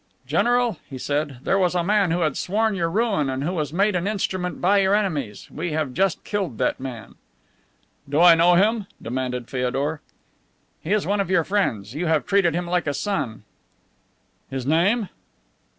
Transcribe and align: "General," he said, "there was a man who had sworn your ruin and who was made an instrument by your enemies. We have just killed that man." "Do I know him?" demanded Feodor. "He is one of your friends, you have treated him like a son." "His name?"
"General," 0.25 0.79
he 0.89 0.97
said, 0.97 1.37
"there 1.43 1.59
was 1.59 1.75
a 1.75 1.83
man 1.83 2.09
who 2.09 2.21
had 2.21 2.35
sworn 2.35 2.73
your 2.73 2.89
ruin 2.89 3.29
and 3.29 3.43
who 3.43 3.51
was 3.53 3.71
made 3.71 3.95
an 3.95 4.07
instrument 4.07 4.59
by 4.59 4.79
your 4.79 4.95
enemies. 4.95 5.47
We 5.51 5.73
have 5.73 5.93
just 5.93 6.23
killed 6.23 6.57
that 6.57 6.79
man." 6.79 7.13
"Do 8.09 8.19
I 8.19 8.33
know 8.33 8.55
him?" 8.55 8.87
demanded 8.99 9.47
Feodor. 9.47 10.01
"He 10.81 10.91
is 10.91 11.05
one 11.05 11.21
of 11.21 11.29
your 11.29 11.43
friends, 11.43 11.93
you 11.93 12.07
have 12.07 12.25
treated 12.25 12.55
him 12.55 12.65
like 12.65 12.87
a 12.87 12.95
son." 12.95 13.43
"His 14.49 14.65
name?" 14.65 15.09